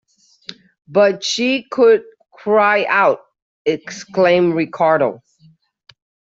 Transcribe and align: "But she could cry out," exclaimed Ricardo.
"But 0.87 1.23
she 1.23 1.67
could 1.69 2.03
cry 2.35 2.85
out," 2.85 3.19
exclaimed 3.67 4.55
Ricardo. 4.55 5.21